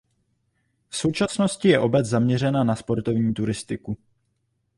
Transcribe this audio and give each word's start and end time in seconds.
V 0.89 0.95
současnosti 0.97 1.67
je 1.69 1.79
obec 1.79 2.05
zaměřena 2.07 2.63
na 2.63 2.75
sportovní 2.75 3.33
turistiku. 3.33 3.97